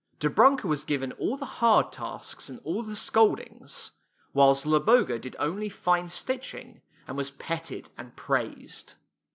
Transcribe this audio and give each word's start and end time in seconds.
Dobrunka 0.17 0.65
was 0.65 0.83
given 0.83 1.11
all 1.11 1.37
the 1.37 1.45
hard 1.61 1.91
tasks, 1.91 2.49
and 2.49 2.59
all 2.63 2.81
the 2.81 2.95
scoldings, 2.95 3.91
while 4.31 4.55
Zloboga 4.55 5.19
did 5.19 5.35
only 5.37 5.69
fine 5.69 6.09
stitching, 6.09 6.81
and 7.07 7.15
was 7.17 7.29
petted 7.29 7.91
and 7.99 8.15
praised. 8.15 8.95